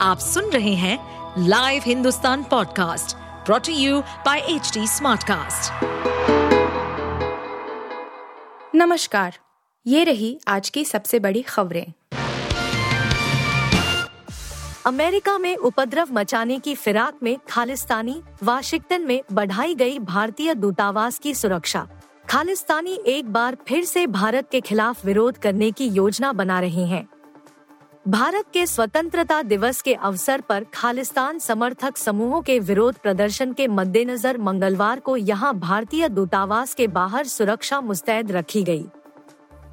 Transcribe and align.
आप 0.00 0.18
सुन 0.18 0.50
रहे 0.50 0.74
हैं 0.74 0.98
live 1.48 1.82
Hindustan 1.86 2.42
podcast 2.42 3.16
brought to 3.16 3.72
you 3.72 4.00
by 4.00 4.38
H 4.38 4.72
Smartcast. 4.78 5.72
नमस्कार 8.74 9.38
ये 9.86 10.04
रही 10.04 10.40
आज 10.48 10.70
की 10.70 10.84
सबसे 10.84 11.18
बड़ी 11.18 11.42
खबरें। 11.42 11.92
अमेरिका 14.86 15.38
में 15.38 15.56
उपद्रव 15.56 16.08
मचाने 16.12 16.58
की 16.58 16.74
फिराक 16.74 17.18
में 17.22 17.36
खालिस्तानी 17.50 18.22
वाशिंगटन 18.42 19.02
में 19.02 19.22
बढ़ाई 19.32 19.74
गई 19.74 19.98
भारतीय 19.98 20.54
दूतावास 20.54 21.18
की 21.18 21.34
सुरक्षा। 21.34 21.86
खालिस्तानी 22.30 23.00
एक 23.06 23.32
बार 23.32 23.56
फिर 23.68 23.84
से 23.84 24.06
भारत 24.06 24.48
के 24.50 24.60
खिलाफ 24.60 25.04
विरोध 25.04 25.38
करने 25.38 25.70
की 25.70 25.86
योजना 25.86 26.32
बना 26.32 26.60
रहे 26.60 26.84
हैं। 26.84 27.08
भारत 28.08 28.44
के 28.52 28.64
स्वतंत्रता 28.66 29.40
दिवस 29.42 29.80
के 29.82 29.92
अवसर 29.94 30.40
पर 30.40 30.64
खालिस्तान 30.74 31.38
समर्थक 31.38 31.96
समूहों 31.96 32.40
के 32.42 32.58
विरोध 32.58 32.98
प्रदर्शन 32.98 33.52
के 33.52 33.66
मद्देनजर 33.68 34.38
मंगलवार 34.38 35.00
को 35.00 35.16
यहाँ 35.16 35.52
भारतीय 35.58 36.08
दूतावास 36.08 36.74
के 36.74 36.86
बाहर 36.88 37.26
सुरक्षा 37.26 37.80
मुस्तैद 37.80 38.30
रखी 38.32 38.62
गई। 38.62 38.84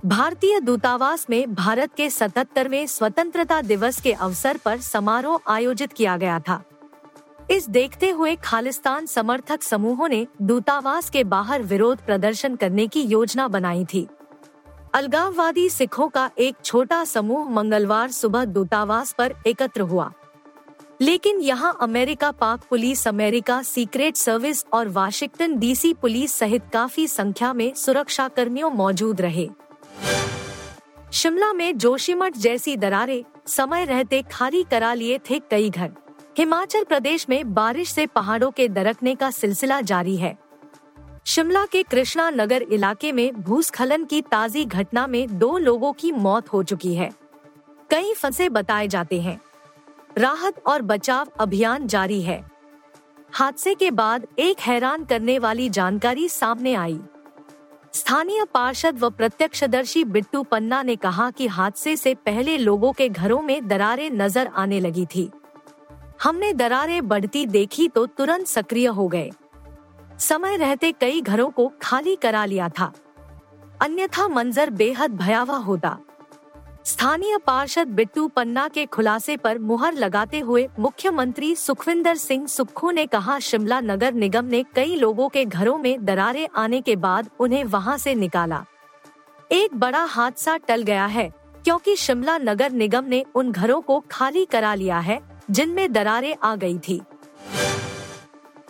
भारतीय 0.06 0.60
दूतावास 0.60 1.26
में 1.30 1.54
भारत 1.54 1.94
के 1.94 2.10
सतहत्तरवे 2.10 2.86
स्वतंत्रता 2.88 3.62
दिवस 3.62 4.02
के 4.02 4.14
अवसर 4.14 4.58
पर 4.66 4.80
समारोह 4.80 5.52
आयोजित 5.54 5.94
किया 5.94 6.18
गया 6.18 6.40
था 6.40 6.62
इस 7.52 7.70
देखते 7.70 8.10
हुए 8.10 8.36
खालिस्तान 8.36 9.06
समर्थक 9.06 9.64
समूहों 9.64 10.10
ने 10.10 10.26
दूतावास 10.42 11.10
के 11.10 11.24
बाहर 11.24 11.62
विरोध 11.64 12.06
प्रदर्शन 12.06 12.56
करने 12.56 12.88
की 12.88 13.02
योजना 13.02 13.48
बनाई 13.48 13.86
थी 13.86 14.08
अलगाववादी 14.94 15.70
सिखों 15.70 16.08
का 16.08 16.32
एक 16.40 16.56
छोटा 16.66 17.06
समूह 17.06 17.50
मंगलवार 17.50 18.12
सुबह 18.12 18.46
दूतावास 18.46 19.14
पर 19.18 19.34
एकत्र 19.48 19.82
हुआ। 19.82 20.12
लेकिन 21.02 21.40
यहाँ 21.40 21.78
America 21.82 22.32
park 22.32 22.64
police, 22.70 23.08
America 23.08 23.62
secret 23.62 24.16
service 24.16 24.66
और 24.74 24.88
वाशिंगटन 24.88 25.58
डीसी 25.58 25.94
पुलिस 25.94 26.34
सहित 26.34 26.64
काफ़ी 26.74 27.08
संख्या 27.08 27.54
में 27.54 27.74
सुरक्षा 27.74 28.28
कर्मियों 28.28 28.70
मौजूद 28.70 29.22
रहे। 29.22 29.50
शिमला 31.14 31.54
में 31.54 31.78
जोशीमठ 31.78 32.38
जैसी 32.38 32.78
दरारें 32.78 33.24
समय 33.48 33.86
रहते 33.86 34.24
खाली 34.32 34.64
करा 34.64 34.94
लिए 34.94 35.20
थे 35.30 35.40
कई 35.40 35.70
घर। 35.70 35.92
हिमाचल 36.38 36.84
प्रदेश 36.84 37.30
में 37.30 37.54
बारिश 37.54 37.92
से 37.92 38.06
पहाड़ों 38.06 38.52
के 38.52 38.68
दरकने 38.68 39.16
का 39.16 39.32
सिलसिला 39.32 39.82
जारी 39.82 40.18
है। 40.18 40.43
शिमला 41.26 41.66
के 41.66 41.82
कृष्णा 41.84 42.30
नगर 42.30 42.62
इलाके 42.62 43.12
में 43.12 43.42
भूस्खलन 43.42 44.04
की 44.06 44.22
ताजी 44.22 44.64
घटना 44.66 45.06
में 45.08 45.38
दो 45.40 45.58
लोगों 45.58 45.92
की 45.94 46.12
मौत 46.12 46.52
हो 46.54 46.62
चुकी 46.64 46.94
है। 46.96 47.10
कई 47.92 48.14
फंसे 48.14 48.50
बताए 48.50 48.88
जाते 48.88 49.22
हैं। 49.22 49.40
राहत 50.18 50.62
और 50.66 50.82
बचाव 50.82 51.28
अभियान 51.40 51.88
जारी 51.88 52.22
है। 52.22 52.44
हादसे 53.32 53.76
के 53.76 53.92
बाद 53.92 54.28
एक 54.40 54.60
हैरान 54.60 55.06
करने 55.06 55.40
वाली 55.40 55.70
जानकारी 55.70 56.30
सामने 56.30 56.74
आई। 56.74 57.00
स्थानीय 57.94 58.46
पार्षद 58.54 59.00
व 59.00 59.10
प्रत्यक्षदर्शी 59.10 60.04
बिट्टू 60.06 60.44
पन्ना 60.44 60.82
ने 60.84 60.96
कहा 60.96 61.30
कि 61.32 61.48
हादसे 61.48 61.96
से 61.96 62.14
पहले 62.16 62.58
लोगों 62.58 62.92
के 62.94 63.08
घरों 63.10 63.42
में 63.42 63.68
दरारें 63.68 64.10
नज़र 64.12 64.48
आने 64.48 64.80
लगी 64.80 65.06
थी। 65.06 65.30
हमने 66.24 66.54
दरारें 66.54 67.08
बढ़ती 67.08 67.46
देखी 67.46 67.88
तो 67.88 68.06
तुरंत 68.08 68.48
सक्रिय 68.48 68.88
हो 68.88 69.08
गए। 69.08 69.32
समय 70.24 70.58
रहते 70.58 70.92
कई 70.92 71.22
घरों 71.22 71.50
को 71.50 71.72
खाली 71.82 72.16
करा 72.16 72.46
लिया 72.46 72.70
था। 72.70 72.92
अन्यथा 73.82 74.28
मंजर 74.28 74.70
बेहद 74.70 75.12
भयावह 75.12 75.56
होता। 75.56 75.98
स्थानीय 76.86 77.38
पार्षद 77.38 77.88
बिट्टू 77.88 78.28
पन्ना 78.28 78.68
के 78.68 78.86
खुलासे 78.86 79.36
पर 79.38 79.60
मुहर 79.60 79.94
लगाते 79.94 80.40
हुए 80.40 80.68
मुख्यमंत्री 80.80 81.54
सुखविंदर 81.56 82.16
सिंह 82.16 82.48
सुक्खू 82.48 82.92
ने 82.92 83.06
कहा, 83.06 83.40
शिमला 83.40 83.80
नगर 83.80 84.14
निगम 84.14 84.46
ने 84.46 84.64
कई 84.76 84.96
लोगों 84.96 85.30
के 85.30 85.46
घरों 85.46 85.78
में 85.78 86.06
दरारें 86.06 86.48
आने 86.56 86.82
के 86.82 86.96
बाद 86.96 87.30
उन्हें 87.40 87.64
वहाँ 87.64 87.98
से 87.98 88.16
निकाला। 88.16 88.64
एक 89.52 89.76
बड़ा 89.76 90.04
हादसा 90.04 90.58
टल 90.58 90.82
गया 90.82 91.06
है, 91.06 91.30
क्योंकि 91.66 91.96
शिमला 91.96 92.38
नगर 92.38 92.72
निगम 92.72 93.06
ने 93.06 93.24
उन 93.36 93.52
घरों 93.52 93.82
को 93.82 94.04
खाली 94.12 94.46
करा 94.46 94.74
लिया 94.74 95.00
है, 95.00 95.20
जिनमें 95.52 95.92
दरारें 95.94 96.36
आ 96.44 96.56
गई 96.56 96.78
थी। 96.78 97.02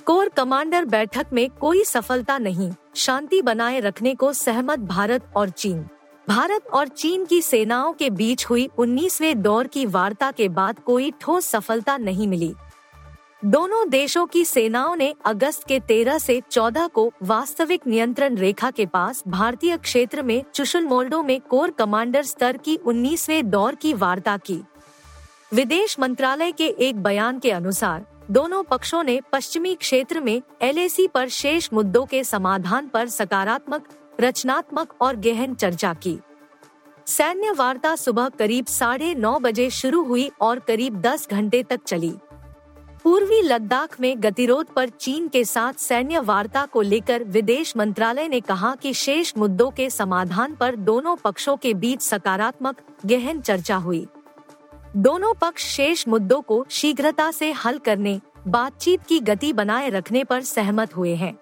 कोर 0.05 0.29
कमांडर 0.29 0.85
बैठक 0.85 1.25
में 1.33 1.49
कोई 1.49 1.83
सफलता 1.83 2.37
नहीं। 2.37 2.71
शांति 2.95 3.41
बनाए 3.41 3.79
रखने 3.79 4.15
को 4.15 4.33
सहमत 4.33 4.79
भारत 4.79 5.31
और 5.35 5.49
चीन। 5.49 5.85
भारत 6.29 6.67
और 6.73 6.87
चीन 6.87 7.25
की 7.25 7.41
सेनाओं 7.41 7.93
के 7.93 8.09
बीच 8.09 8.45
हुई 8.45 8.69
19वें 8.77 9.41
दौर 9.41 9.67
की 9.67 9.85
वार्ता 9.85 10.31
के 10.31 10.49
बाद 10.49 10.79
कोई 10.79 11.13
ठोस 11.21 11.45
सफलता 11.45 11.97
नहीं 11.97 12.27
मिली। 12.27 12.53
दोनों 13.45 13.89
देशों 13.89 14.25
की 14.25 14.45
सेनाओं 14.45 14.95
ने 14.95 15.13
अगस्त 15.25 15.67
के 15.67 15.79
13 15.79 16.17
से 16.17 16.41
14 16.51 16.87
को 16.87 17.11
वास्तविक 17.23 17.87
नियंत्रण 17.87 18.35
रेखा 18.35 18.71
के 18.71 18.85
पास 18.85 19.23
भारतीय 19.27 19.77
क्षेत्र 19.77 20.21
में 20.21 20.43
चुशुल 20.53 20.85
मोल्डो 20.85 21.23
में 21.23 21.41
कोर 21.41 21.71
कमांडर 21.71 22.23
स्तर 22.23 22.57
की 22.57 22.75
19वें 22.75 23.49
दौर 23.49 23.75
की 23.75 23.93
वार्ता 23.93 24.37
की। 24.37 24.63
विदेश 25.53 25.99
मंत्रालय 25.99 26.51
के 26.51 26.67
एक 26.67 27.03
बयान 27.03 27.39
के 27.39 27.51
अनुसार 27.51 28.05
दोनों 28.31 28.63
पक्षों 28.63 29.03
ने 29.03 29.21
पश्चिमी 29.31 29.75
क्षेत्र 29.75 30.19
में 30.19 30.41
एलएसी 30.61 31.07
पर 31.07 31.27
शेष 31.27 31.69
मुद्दों 31.73 32.05
के 32.05 32.23
समाधान 32.23 32.87
पर 32.87 33.07
सकारात्मक, 33.07 33.87
रचनात्मक 34.21 34.93
और 35.01 35.15
गहन 35.15 35.55
चर्चा 35.55 35.93
की। 35.93 36.19
सैन्य 37.07 37.51
वार्ता 37.51 37.95
सुबह 37.95 38.29
करीब 38.29 38.65
साढ़े 38.65 39.15
नौ 39.15 39.39
बजे 39.39 39.69
शुरू 39.69 40.03
हुई 40.03 40.31
और 40.41 40.59
करीब 40.59 41.01
दस 41.01 41.27
घंटे 41.29 41.63
तक 41.63 41.83
चली। 41.83 42.13
पूर्वी 43.03 43.41
लद्दाख 43.41 43.99
में 44.01 44.23
गतिरोध 44.23 44.73
पर 44.73 44.89
चीन 44.89 45.27
के 45.27 45.45
साथ 45.45 45.73
सैन्य 45.73 46.19
वार्ता 46.19 46.65
को 46.65 46.81
लेकर 46.81 47.23
विदेश 47.23 47.77
मंत्रालय 47.77 48.27
ने 48.27 48.39
कहा 48.39 48.75
कि 48.75 48.93
शेष 48.93 49.33
मुद्दों 49.37 49.71
के 49.71 49.89
समाधान 49.89 50.55
पर 50.55 50.75
दोनों 50.75 51.15
पक्षों 51.15 51.57
के 51.57 51.73
बीच 51.73 52.01
सकारात्मक, 52.01 52.75
गहन 53.05 53.41
चर्चा 53.41 53.75
हुई। 53.75 54.07
दोनों 54.95 55.33
पक्ष 55.33 55.65
शेष 55.65 56.07
मुद्दों 56.07 56.41
को 56.41 56.65
शीघ्रता 56.69 57.31
से 57.31 57.51
हल 57.51 57.77
करने, 57.77 58.21
बातचीत 58.47 59.03
की 59.03 59.19
गति 59.19 59.53
बनाए 59.53 59.89
रखने 59.89 60.23
पर 60.23 60.41
सहमत 60.41 60.95
हुए 60.97 61.15
हैं। 61.15 61.37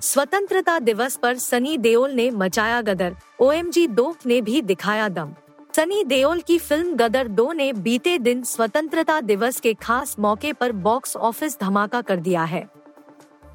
स्वतंत्रता 0.00 0.78
दिवस 0.78 1.16
पर 1.16 1.38
सनी 1.38 1.78
देओल 1.78 2.10
ने 2.10 2.30
मचाया 2.30 2.80
गदर 2.82 3.16
OMG 3.42 3.88
दो 3.88 4.16
ने 4.26 4.40
भी 4.40 4.62
दिखाया 4.62 5.08
दम। 5.08 5.34
सनी 5.76 6.04
देओल 6.04 6.40
की 6.40 6.58
फ़िल्म 6.58 6.96
गदर 6.96 7.28
दो 7.28 7.52
ने 7.52 7.72
बीते 7.72 8.18
दिन 8.18 8.42
स्वतंत्रता 8.42 9.20
दिवस 9.20 9.60
के 9.60 9.74
खास 9.74 10.16
मौके 10.18 10.52
पर 10.52 10.72
बॉक्स 10.72 11.16
ऑफ़िस 11.16 11.60
धमाका 11.60 12.00
कर 12.00 12.16
दिया 12.16 12.44
है। 12.44 12.68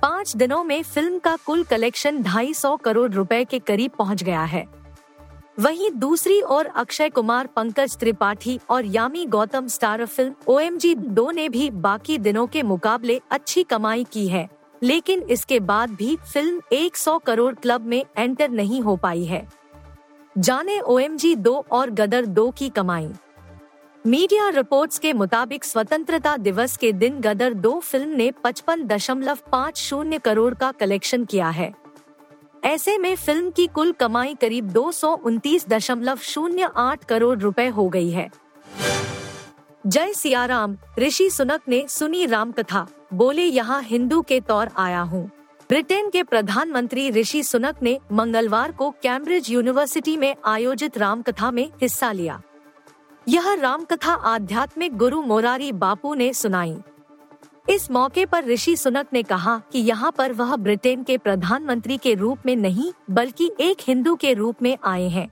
पाँच 0.01 0.35
दिनों 0.35 0.63
में 0.63 0.83
फ़िल्म 0.83 1.19
का 1.19 1.35
कुल 1.35 1.63
कलेक्शन 1.63 2.23
ढाई 2.23 2.53
सौ 2.53 2.77
करोड़ 2.77 3.11
रुपए 3.11 3.43
के 3.43 3.59
करीब 3.59 3.91
पहुँच 3.91 4.23
गया 4.23 4.43
है। 4.43 4.76
वहीं 5.57 5.89
दूसरी 5.91 6.39
ओर 6.41 6.65
अक्षय 6.67 7.09
कुमार, 7.09 7.47
पंकज 7.47 7.95
त्रिपाठी 7.97 8.59
और 8.69 8.85
Yami 8.85 9.25
Gautam 9.25 9.67
star 9.67 10.05
film 10.05 10.33
O 10.47 10.59
M 10.59 10.77
दो 10.95 11.29
ने 11.31 11.47
भी 11.49 11.69
बाकी 11.77 12.17
दिनों 12.17 12.45
के 12.47 12.61
मुकाबले 12.63 13.19
अच्छी 13.31 13.63
कमाई 13.63 14.03
की 14.03 14.27
है, 14.27 14.47
लेकिन 14.81 15.21
इसके 15.21 15.59
बाद 15.61 15.91
भी 15.91 16.15
फ़िल्म 16.23 16.61
100 16.73 17.17
करोड़ 17.19 17.53
क्लब 17.55 17.85
में 17.85 18.03
एंटर 18.17 18.49
नहीं 18.49 18.81
हो 18.81 18.95
पाई 18.97 19.23
है। 19.25 19.47
जाने 20.35 20.79
ओ 20.79 20.99
एम 20.99 21.17
दो 21.17 21.55
और 21.71 21.89
गदर 21.91 22.25
दो 22.27 22.49
की 22.51 22.69
कमाई। 22.69 23.09
मीडिया 24.05 24.49
रिपोर्ट्स 24.49 24.99
के 24.99 25.13
मुताबिक 25.15 25.63
स्वतंत्रता 25.63 26.35
दिवस 26.37 26.77
के 26.77 26.91
दिन 26.93 27.19
गदर 27.21 27.53
दो 27.55 27.79
फ़िल्म 27.81 28.09
ने 28.09 28.31
पचपन 28.43 28.85
दशमलव 28.87 29.37
पाँच 29.51 29.77
शून्य 29.79 30.17
करोड़ 30.19 30.53
का 30.53 30.71
कलेक्शन 30.71 31.25
किया 31.25 31.49
है। 31.49 31.73
ऐसे 32.67 32.97
में 32.97 33.15
फ़िल्म 33.15 33.49
की 33.49 33.67
कुल 33.67 33.91
कमाई 33.91 34.35
करीब 34.35 34.65
दो 34.65 34.91
करोड़ 37.09 37.39
रुपए 37.39 37.67
हो 37.67 37.89
गई 37.89 38.09
है। 38.09 38.29
जय 39.87 40.13
सियाराम, 40.13 40.77
ऋषि 40.99 41.29
सुनक 41.29 41.61
ने 41.67 41.85
सुनी 41.89 42.25
राम 42.25 42.51
कथा 42.51 42.87
बोले 43.13 43.43
यहाँ 43.43 43.81
हिंदू 43.81 44.21
के 44.21 44.39
तौर 44.39 44.69
आया 44.77 45.01
हूँ। 45.01 45.25
ब्रिटेन 45.69 46.09
के 46.09 46.23
प्रधानमंत्री 46.23 47.11
ऋषि 47.11 47.43
सुनक 47.43 47.75
ने 47.81 47.99
मंगलवार 48.11 48.71
को 48.71 48.89
कैम्ब्रिज 48.91 49.51
यूनिवर्सिटी 49.51 50.17
में 50.17 50.35
आयोजित 50.45 50.97
राम 50.97 51.21
कथा 51.21 51.51
में 51.51 51.71
हिस्सा 51.81 52.11
लिया। 52.11 52.41
यह 53.27 53.53
राम 53.53 53.83
कथा 53.83 54.13
आध्यात्मिक 54.13 54.97
गुरु 54.97 55.21
मोरारी 55.21 55.71
बापू 55.71 56.13
ने 56.13 56.33
सुनाई। 56.33 56.77
इस 57.69 57.91
मौके 57.91 58.25
पर 58.25 58.45
ऋषि 58.45 58.75
सुनक 58.75 59.07
ने 59.13 59.23
कहा 59.23 59.61
कि 59.71 59.79
यहाँ 59.79 60.11
पर 60.11 60.33
वह 60.33 60.55
ब्रिटेन 60.55 61.03
के 61.03 61.17
प्रधानमंत्री 61.17 61.97
के 61.97 62.13
रूप 62.13 62.39
में 62.45 62.55
नहीं, 62.55 62.91
बल्कि 63.09 63.51
एक 63.59 63.77
हिंदू 63.81 64.15
के 64.15 64.33
रूप 64.33 64.61
में 64.61 64.77
आए 64.83 65.07
हैं। 65.07 65.27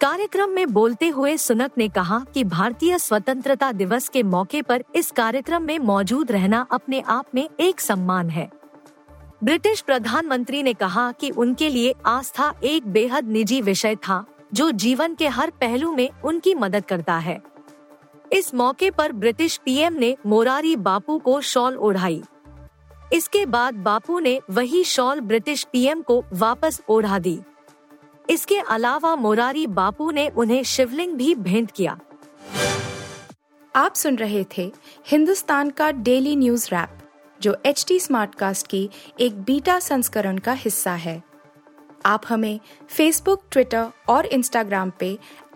कार्यक्रम 0.00 0.50
में 0.50 0.72
बोलते 0.72 1.08
हुए 1.08 1.36
सुनक 1.36 1.70
ने 1.78 1.88
कहा 1.88 2.24
कि 2.34 2.44
भारतीय 2.44 2.98
स्वतंत्रता 2.98 3.72
दिवस 3.72 4.08
के 4.08 4.22
मौके 4.22 4.62
पर 4.62 4.84
इस 4.94 5.10
कार्यक्रम 5.10 5.62
में 5.62 5.78
मौजूद 5.78 6.32
रहना 6.32 6.66
अपने 6.72 7.00
आप 7.00 7.26
में 7.34 7.48
एक 7.60 7.80
सम्मान 7.80 8.30
है। 8.30 8.50
ब्रिटिश 9.44 9.80
प्रधानमंत्री 9.80 10.62
ने 10.62 10.74
कहा 10.74 11.12
कि 11.12 11.30
उनके 11.30 11.68
लिए 11.68 11.94
आस्था 12.06 12.54
एक 12.64 12.86
बेहद 12.86 13.28
निजी 13.28 13.60
विषय 13.60 13.96
था, 13.96 14.24
जो 14.54 14.70
जीवन 14.70 15.14
के 15.14 15.28
हर 15.28 15.50
पहलू 15.50 15.92
में 15.92 16.10
उनकी 16.24 16.54
मदद 16.54 16.84
करता 16.84 17.18
है। 17.18 17.51
इस 18.32 18.54
मौके 18.54 18.90
पर 18.90 19.12
ब्रिटिश 19.12 19.56
पीएम 19.64 19.94
ने 19.94 20.16
मोरारी 20.26 20.76
बापू 20.76 21.18
को 21.18 21.40
शॉल 21.40 21.76
ओढ़ाई। 21.76 22.22
इसके 23.12 23.46
बाद 23.46 23.74
बापू 23.74 24.18
ने 24.18 24.40
वही 24.50 24.84
शॉल 24.84 25.20
ब्रिटिश 25.20 25.64
पीएम 25.72 26.02
को 26.02 26.24
वापस 26.32 26.80
ओढ़ा 26.88 27.18
दी। 27.18 27.38
इसके 28.30 28.58
अलावा 28.58 29.14
मोरारी 29.16 29.66
बापू 29.66 30.10
ने 30.10 30.28
उन्हें 30.28 30.62
शिवलिंग 30.62 31.14
भी 31.14 31.34
भेंट 31.34 31.70
किया। 31.70 31.98
आप 33.74 33.94
सुन 33.94 34.16
रहे 34.16 34.44
थे 34.56 34.72
हिंदुस्तान 35.06 35.70
का 35.70 35.90
डेली 35.90 36.36
न्यूज़ 36.36 36.68
रैप, 36.72 36.98
जो 37.40 37.56
एच 37.66 37.84
टी 37.88 37.98
स्मार्टकास्ट 38.00 38.66
की 38.66 38.88
एक 39.20 39.42
बीटा 39.42 39.78
संस्करण 39.78 40.38
का 40.38 40.52
हिस्सा 40.52 40.92
है। 40.92 41.22
आप 42.06 42.22
हमें 42.28 42.60
फेसबुक 42.88 43.42
ट्विटर 43.50 43.90
और 44.08 44.26
इंस्टाग्राम 44.26 44.92
पे 45.00 45.18